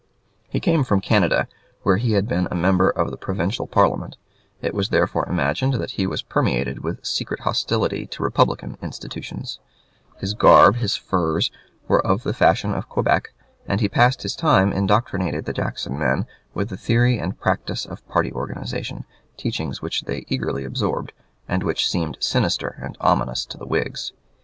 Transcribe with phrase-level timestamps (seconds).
[0.49, 1.47] He came from Canada,
[1.83, 4.17] where he had been a member of the provincial parliament;
[4.59, 9.59] it was therefore imagined that he was permeated with secret hostility to republican institutions;
[10.17, 11.51] his garb, his furs,
[11.87, 13.31] were of the fashion of Quebec;
[13.67, 16.25] and he passed his time indoctrinating the Jackson men
[16.55, 19.05] with the theory and practice of party organization,
[19.37, 21.13] teachings which they eagerly absorbed,
[21.47, 24.13] and which seemed sinister and ominous to the Whigs.